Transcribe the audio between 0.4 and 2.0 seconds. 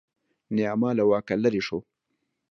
نیاما له واکه لرې شو.